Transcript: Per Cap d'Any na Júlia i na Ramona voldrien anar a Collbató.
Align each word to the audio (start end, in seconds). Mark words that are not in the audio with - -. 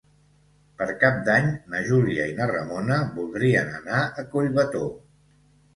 Per 0.81 0.87
Cap 1.03 1.19
d'Any 1.27 1.51
na 1.75 1.81
Júlia 1.91 2.27
i 2.31 2.33
na 2.41 2.49
Ramona 2.55 2.99
voldrien 3.21 3.73
anar 3.83 4.03
a 4.25 4.29
Collbató. 4.35 4.87